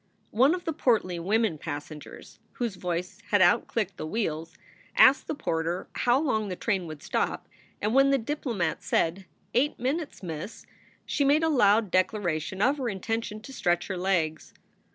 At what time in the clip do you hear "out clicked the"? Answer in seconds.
3.39-4.07